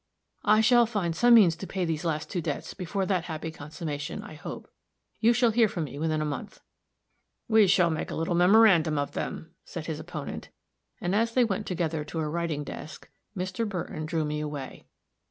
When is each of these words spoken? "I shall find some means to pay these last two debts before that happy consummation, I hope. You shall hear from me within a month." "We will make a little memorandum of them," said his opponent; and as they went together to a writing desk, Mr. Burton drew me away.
"I 0.45 0.61
shall 0.61 0.87
find 0.87 1.15
some 1.15 1.35
means 1.35 1.55
to 1.57 1.67
pay 1.67 1.85
these 1.85 2.03
last 2.03 2.27
two 2.31 2.41
debts 2.41 2.73
before 2.73 3.05
that 3.05 3.25
happy 3.25 3.51
consummation, 3.51 4.23
I 4.23 4.33
hope. 4.33 4.67
You 5.19 5.31
shall 5.31 5.51
hear 5.51 5.67
from 5.67 5.83
me 5.83 5.99
within 5.99 6.23
a 6.23 6.25
month." 6.25 6.59
"We 7.47 7.69
will 7.77 7.89
make 7.91 8.09
a 8.09 8.15
little 8.15 8.33
memorandum 8.33 8.97
of 8.97 9.11
them," 9.11 9.51
said 9.63 9.85
his 9.85 9.99
opponent; 9.99 10.49
and 10.99 11.13
as 11.13 11.33
they 11.35 11.43
went 11.43 11.67
together 11.67 12.03
to 12.05 12.19
a 12.19 12.27
writing 12.27 12.63
desk, 12.63 13.09
Mr. 13.37 13.69
Burton 13.69 14.07
drew 14.07 14.25
me 14.25 14.39
away. 14.39 14.85